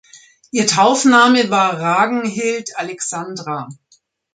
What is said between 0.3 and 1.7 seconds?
Ihr Taufname